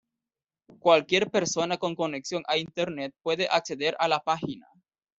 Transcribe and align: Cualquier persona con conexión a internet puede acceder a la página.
Cualquier 0.79 1.29
persona 1.29 1.77
con 1.77 1.95
conexión 1.95 2.41
a 2.47 2.57
internet 2.57 3.13
puede 3.21 3.47
acceder 3.51 3.95
a 3.99 4.07
la 4.07 4.19
página. 4.19 4.67